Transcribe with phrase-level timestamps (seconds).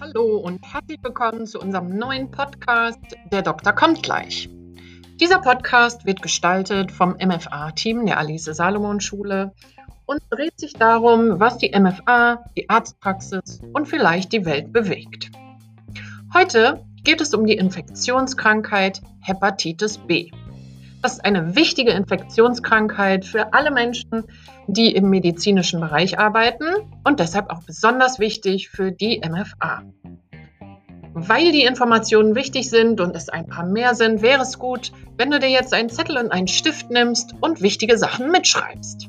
[0.00, 2.98] Hallo und herzlich willkommen zu unserem neuen Podcast
[3.30, 4.48] Der Doktor kommt gleich.
[5.20, 9.52] Dieser Podcast wird gestaltet vom MFA-Team der Alice Salomon Schule
[10.06, 15.30] und dreht sich darum, was die MFA, die Arztpraxis und vielleicht die Welt bewegt.
[16.32, 20.30] Heute geht es um die Infektionskrankheit Hepatitis B.
[21.02, 24.24] Das ist eine wichtige Infektionskrankheit für alle Menschen,
[24.66, 26.66] die im medizinischen Bereich arbeiten
[27.04, 29.82] und deshalb auch besonders wichtig für die MFA.
[31.14, 35.30] Weil die Informationen wichtig sind und es ein paar mehr sind, wäre es gut, wenn
[35.30, 39.08] du dir jetzt einen Zettel und einen Stift nimmst und wichtige Sachen mitschreibst.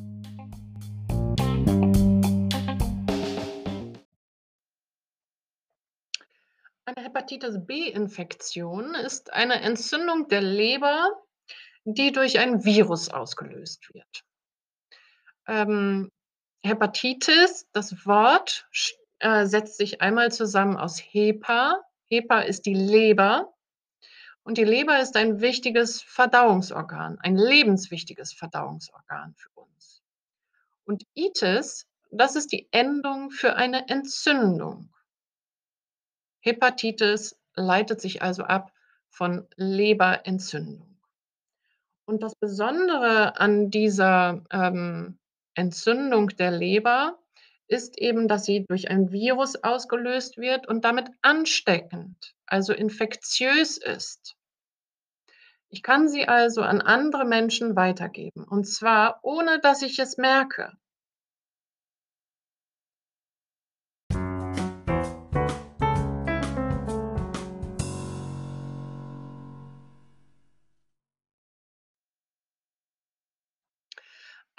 [6.86, 11.10] Eine Hepatitis B-Infektion ist eine Entzündung der Leber
[11.84, 14.24] die durch ein Virus ausgelöst wird.
[15.48, 16.12] Ähm,
[16.64, 18.68] Hepatitis, das Wort
[19.20, 21.82] äh, setzt sich einmal zusammen aus Hepa.
[22.08, 23.54] Hepa ist die Leber.
[24.44, 30.04] Und die Leber ist ein wichtiges Verdauungsorgan, ein lebenswichtiges Verdauungsorgan für uns.
[30.84, 34.94] Und Itis, das ist die Endung für eine Entzündung.
[36.40, 38.72] Hepatitis leitet sich also ab
[39.10, 40.91] von Leberentzündung.
[42.12, 45.18] Und das Besondere an dieser ähm,
[45.56, 47.18] Entzündung der Leber
[47.70, 54.36] ist eben, dass sie durch ein Virus ausgelöst wird und damit ansteckend, also infektiös ist.
[55.70, 60.74] Ich kann sie also an andere Menschen weitergeben, und zwar ohne dass ich es merke.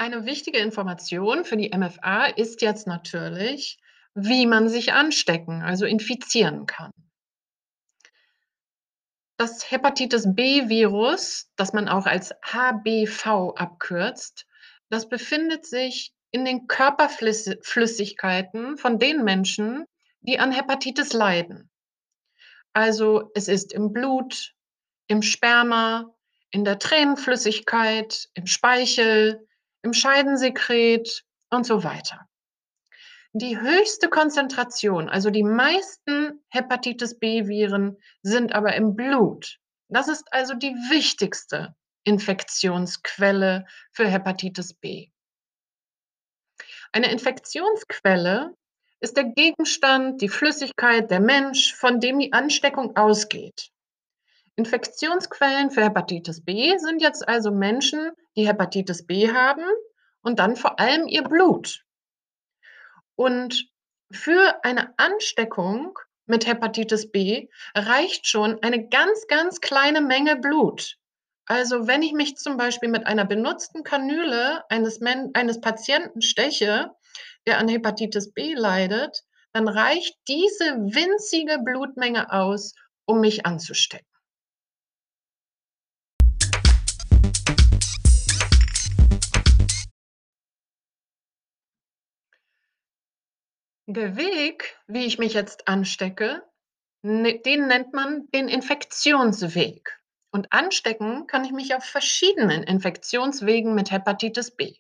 [0.03, 3.79] Eine wichtige Information für die MFA ist jetzt natürlich,
[4.15, 6.91] wie man sich anstecken, also infizieren kann.
[9.37, 14.45] Das Hepatitis B-Virus, das man auch als HBV abkürzt,
[14.91, 19.85] das befindet sich in den Körperflüssigkeiten von den Menschen,
[20.21, 21.71] die an Hepatitis leiden.
[22.73, 24.57] Also es ist im Blut,
[25.07, 26.13] im Sperma,
[26.51, 29.47] in der Tränenflüssigkeit, im Speichel,
[29.83, 32.29] im Scheidensekret und so weiter.
[33.35, 39.59] Die höchste Konzentration, also die meisten Hepatitis B-Viren, sind aber im Blut.
[39.89, 45.09] Das ist also die wichtigste Infektionsquelle für Hepatitis B.
[46.93, 48.55] Eine Infektionsquelle
[49.01, 53.72] ist der Gegenstand, die Flüssigkeit, der Mensch, von dem die Ansteckung ausgeht.
[54.57, 59.65] Infektionsquellen für Hepatitis B sind jetzt also Menschen, die Hepatitis B haben
[60.23, 61.85] und dann vor allem ihr Blut.
[63.17, 63.69] Und
[64.11, 70.97] für eine Ansteckung mit Hepatitis B reicht schon eine ganz, ganz kleine Menge Blut.
[71.47, 76.91] Also wenn ich mich zum Beispiel mit einer benutzten Kanüle eines, Men eines Patienten steche,
[77.47, 82.75] der an Hepatitis B leidet, dann reicht diese winzige Blutmenge aus,
[83.07, 84.12] um mich anzustecken.
[93.95, 96.43] Der Weg, wie ich mich jetzt anstecke,
[97.03, 100.01] ne, den nennt man den Infektionsweg.
[100.31, 104.77] Und anstecken kann ich mich auf verschiedenen Infektionswegen mit Hepatitis B.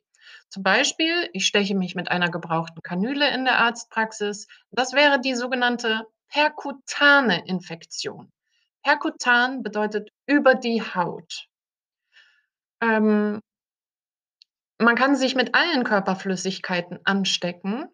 [0.48, 4.48] Zum Beispiel, ich steche mich mit einer gebrauchten Kanüle in der Arztpraxis.
[4.70, 8.32] Das wäre die sogenannte perkutane Infektion.
[8.82, 11.48] Perkutan bedeutet über die Haut.
[12.80, 13.42] Ähm,
[14.78, 17.90] man kann sich mit allen Körperflüssigkeiten anstecken.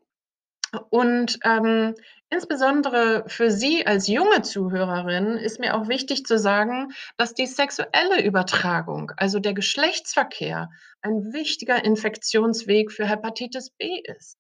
[0.91, 1.95] Und, ähm,
[2.31, 8.23] insbesondere für Sie als junge Zuhörerin ist mir auch wichtig zu sagen, dass die sexuelle
[8.23, 10.71] Übertragung, also der Geschlechtsverkehr,
[11.01, 14.37] ein wichtiger Infektionsweg für Hepatitis B ist.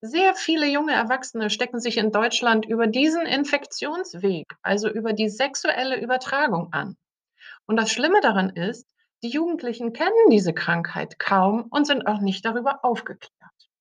[0.00, 6.00] Sehr viele junge Erwachsene stecken sich in Deutschland über diesen Infektionsweg, also über die sexuelle
[6.00, 6.96] Übertragung an.
[7.66, 8.86] Und das Schlimme daran ist,
[9.22, 13.71] die Jugendlichen kennen diese Krankheit kaum und sind auch nicht darüber aufgeklärt.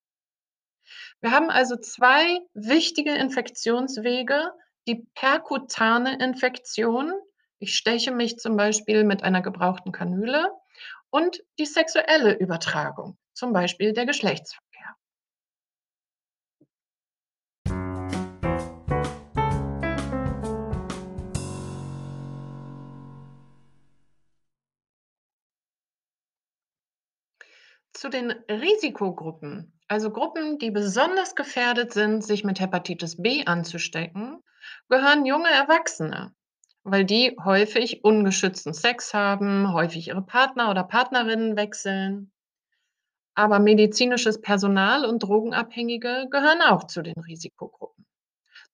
[1.23, 4.51] Wir haben also zwei wichtige Infektionswege,
[4.87, 7.13] die perkutane Infektion.
[7.59, 10.51] Ich steche mich zum Beispiel mit einer gebrauchten Kanüle
[11.11, 14.95] und die sexuelle Übertragung, zum Beispiel der Geschlechtsverkehr.
[27.93, 34.41] Zu den Risikogruppen, also Gruppen, die besonders gefährdet sind, sich mit Hepatitis B anzustecken,
[34.87, 36.33] gehören junge Erwachsene,
[36.83, 42.31] weil die häufig ungeschützten Sex haben, häufig ihre Partner oder Partnerinnen wechseln.
[43.35, 48.05] Aber medizinisches Personal und Drogenabhängige gehören auch zu den Risikogruppen.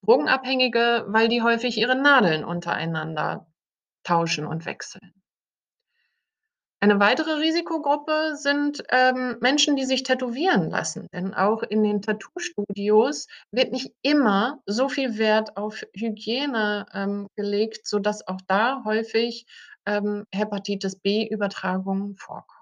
[0.03, 3.47] Drogenabhängige, weil die häufig ihre Nadeln untereinander
[4.03, 5.16] tauschen und wechseln.
[6.79, 13.27] Eine weitere Risikogruppe sind, ähm, Menschen, die sich tätowieren lassen, denn auch in den Tattoo-Studios
[13.51, 19.47] wird nicht immer so viel Wert auf Hygiene, ähm, gelegt, sodass auch da häufig,
[19.87, 22.57] ähm, Hepatitis-B-Übertragungen vorkommen.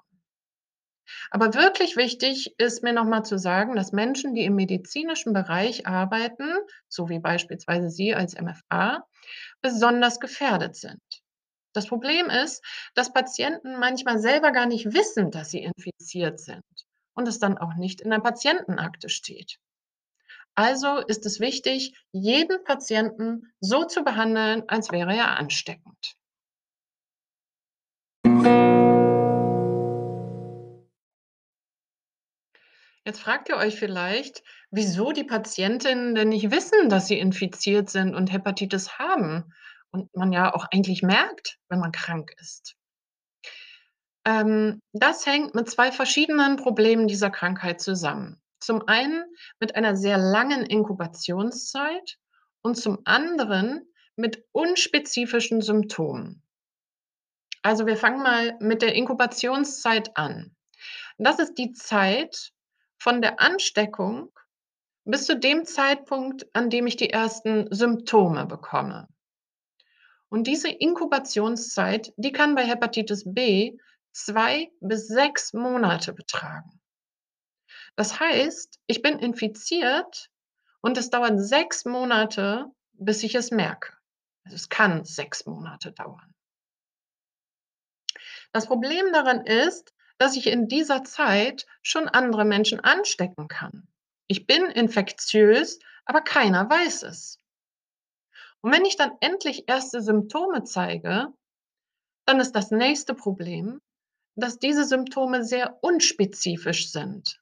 [1.30, 5.88] Aber wirklich wichtig ist mir noch mal zu sagen, dass Menschen, die im medizinischen Bereich
[5.88, 6.50] arbeiten,
[6.88, 9.06] so wie beispielsweise Sie als MFA,
[9.62, 11.02] besonders gefährdet sind.
[11.76, 12.64] Das Problem ist,
[12.94, 16.64] dass Patienten manchmal selber gar nicht wissen, dass sie infiziert sind
[17.16, 19.58] und es dann auch nicht in der Patientenakte steht.
[20.56, 26.16] Also ist es wichtig, jeden Patienten so zu behandeln, als wäre er ansteckend.
[33.04, 38.16] Jetzt fragt ihr euch vielleicht, wieso die Patientinnen denn nicht wissen, dass sie infiziert sind
[38.16, 39.54] und Hepatitis haben
[39.96, 42.76] und man ja auch eigentlich merkt, wenn man krank ist.
[44.26, 48.42] Ähm, das hängt mit zwei verschiedenen Problemen dieser Krankheit zusammen.
[48.60, 49.24] Zum einen
[49.60, 52.18] mit einer sehr langen Inkubationszeit
[52.62, 56.42] und zum anderen mit unspezifischen Symptomen.
[57.62, 60.56] Also wir fangen mal mit der Inkubationszeit an.
[61.18, 62.52] Das ist die Zeit
[62.98, 64.32] von der Ansteckung
[65.06, 69.08] bis zu dem Zeitpunkt, an dem ich die ersten Symptome bekomme.
[70.30, 73.78] Und diese Inkubationszeit, die kann bei Hepatitis B
[74.12, 76.82] zwei bis sechs Monate betragen.
[77.96, 80.30] Das heißt, ich bin infiziert
[80.82, 83.94] und es dauert sechs Monate, bis ich es merke.
[84.44, 86.34] Also es kann sechs Monate dauern.
[88.52, 93.88] Das Problem daran ist, dass ich in dieser Zeit schon andere Menschen anstecken kann.
[94.28, 97.40] Ich bin infektiös, aber keiner weiß es.
[98.66, 101.28] Und wenn ich dann endlich erste Symptome zeige,
[102.26, 103.80] dann ist das nächste Problem,
[104.36, 107.40] dass diese Symptome sehr unspezifisch sind.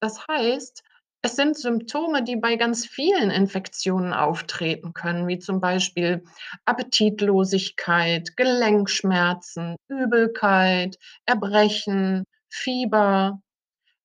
[0.00, 0.82] Das heißt,
[1.22, 6.24] es sind Symptome, die bei ganz vielen Infektionen auftreten können, wie zum Beispiel
[6.64, 13.40] Appetitlosigkeit, Gelenkschmerzen, Übelkeit, Erbrechen, Fieber.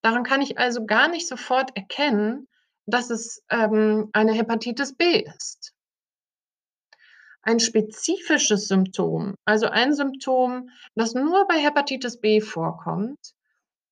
[0.04, 2.48] Daran kann ich also gar nicht sofort erkennen,
[2.86, 5.74] dass es ähm, eine Hepatitis B ist.
[7.42, 13.20] Ein spezifisches Symptom, also ein Symptom, das nur bei Hepatitis B vorkommt,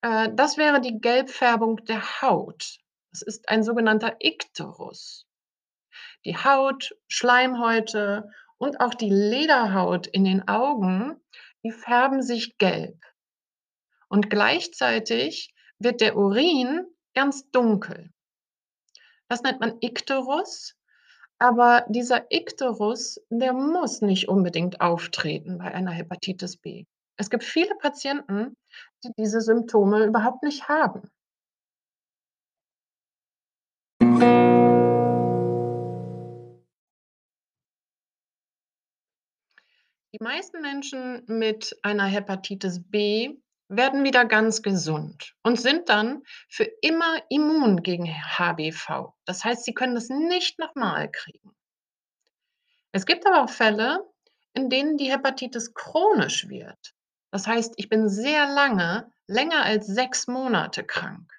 [0.01, 2.77] äh, das wäre die Gelbfärbung der Haut.
[3.11, 5.25] Das ist ein sogenannter Ikterus.
[6.25, 11.19] Die Haut, Schleimhäute und auch die Lederhaut in den Augen,
[11.63, 13.01] die färben sich gelb.
[14.09, 18.11] Und gleichzeitig wird der Urin ganz dunkel.
[19.27, 20.76] Das nennt man Ikterus
[21.39, 26.85] aber dieser Ikterus, der muss nicht unbedingt auftreten bei einer Hepatitis B.
[27.17, 28.55] Es gibt viele Patienten,
[29.03, 31.09] die diese Symptome überhaupt nicht haben.
[40.13, 43.37] Die meisten Menschen mit einer Hepatitis B
[43.69, 49.13] werden wieder ganz gesund und sind dann für immer immun gegen HBV.
[49.25, 51.55] Das heißt, sie können es nicht nochmal kriegen.
[52.91, 54.05] Es gibt aber auch Fälle,
[54.53, 56.95] in denen die Hepatitis chronisch wird.
[57.31, 61.31] Das heißt, ich bin sehr lange, länger als sechs Monate krank.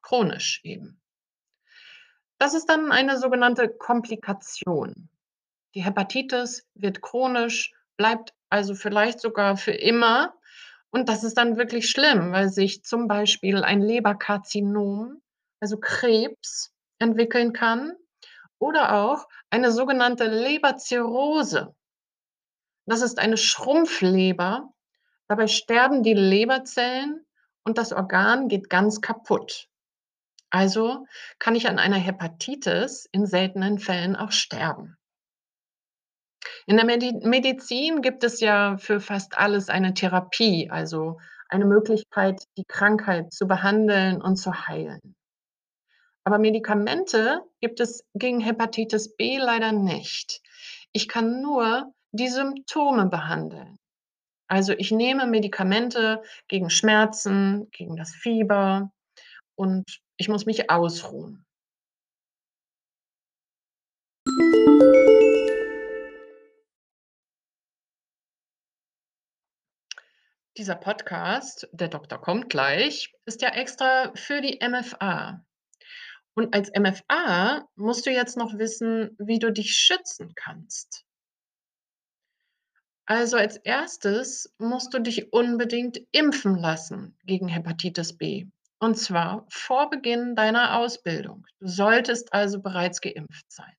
[0.00, 1.00] Chronisch eben.
[2.38, 5.10] Das ist dann eine sogenannte Komplikation.
[5.74, 10.37] Die Hepatitis wird chronisch, bleibt also vielleicht sogar für immer
[10.90, 15.20] und das ist dann wirklich schlimm, weil sich zum Beispiel ein Leberkarzinom,
[15.60, 17.92] also Krebs, entwickeln kann
[18.58, 21.74] oder auch eine sogenannte Leberzirrhose.
[22.86, 24.72] Das ist eine Schrumpfleber.
[25.28, 27.24] Dabei sterben die Leberzellen
[27.64, 29.68] und das Organ geht ganz kaputt.
[30.50, 31.06] Also
[31.38, 34.97] kann ich an einer Hepatitis in seltenen Fällen auch sterben.
[36.68, 42.42] In der Medi Medizin gibt es ja für fast alles eine Therapie, also eine Möglichkeit,
[42.58, 45.00] die Krankheit zu behandeln und zu heilen.
[46.24, 50.42] Aber Medikamente gibt es gegen Hepatitis B leider nicht.
[50.92, 53.78] Ich kann nur die Symptome behandeln.
[54.46, 58.92] Also ich nehme Medikamente gegen Schmerzen, gegen das Fieber
[59.54, 59.86] und
[60.18, 61.46] ich muss mich ausruhen.
[70.58, 75.46] Dieser Podcast, der Doktor kommt gleich, ist ja extra für die MFA.
[76.34, 81.04] Und als MFA musst du jetzt noch wissen, wie du dich schützen kannst.
[83.06, 88.46] Also als erstes musst du dich unbedingt impfen lassen gegen Hepatitis B.
[88.80, 91.46] Und zwar vor Beginn deiner Ausbildung.
[91.60, 93.76] Du solltest also bereits geimpft sein.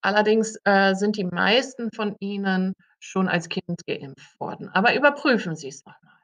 [0.00, 4.68] Allerdings äh, sind die meisten von ihnen schon als Kind geimpft worden.
[4.70, 6.18] Aber überprüfen Sie es nochmal.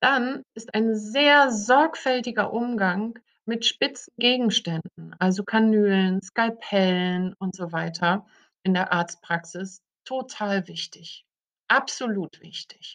[0.00, 8.26] Dann ist ein sehr sorgfältiger Umgang mit spitzen Gegenständen, also Kanülen, Skalpellen und so weiter
[8.62, 11.24] in der Arztpraxis total wichtig.
[11.68, 12.94] Absolut wichtig.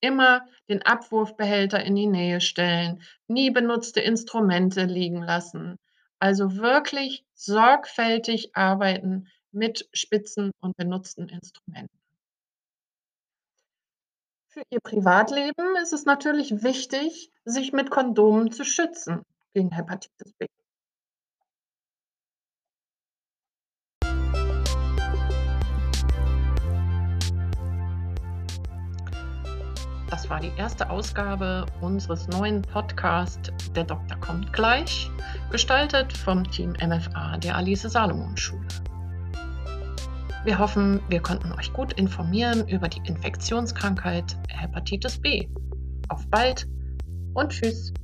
[0.00, 5.78] Immer den Abwurfbehälter in die Nähe stellen, nie benutzte Instrumente liegen lassen.
[6.18, 11.98] Also wirklich sorgfältig arbeiten mit spitzen und benutzten Instrumenten.
[14.48, 20.46] Für Ihr Privatleben ist es natürlich wichtig, sich mit Kondomen zu schützen gegen Hepatitis B.
[30.08, 35.10] Das war die erste Ausgabe unseres neuen Podcasts Der Doktor kommt gleich,
[35.50, 38.64] gestaltet vom Team MFA der Alice Salomon Schule.
[40.44, 45.48] Wir hoffen, wir konnten euch gut informieren über die Infektionskrankheit Hepatitis B.
[46.10, 46.68] Auf bald
[47.32, 47.94] und tschüss.